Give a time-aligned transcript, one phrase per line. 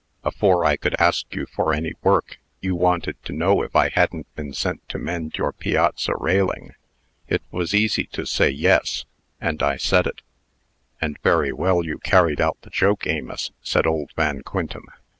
[0.23, 4.25] Afore I could ask you for any work, you wanted to know if I hadn't
[4.33, 6.73] been sent to mend your piazza railing.
[7.27, 9.05] It was easy to say 'Yes,'
[9.39, 10.23] and I said it."
[10.99, 14.87] "And very well you carried out the joke, Amos," said old Van Quintem.